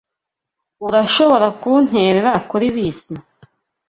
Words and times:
Urashobora 0.87 1.47
kunterera 1.61 2.31
kuri 2.49 2.67
bisi? 2.75 3.13